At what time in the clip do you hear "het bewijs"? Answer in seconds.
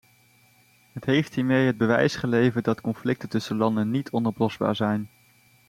1.67-2.15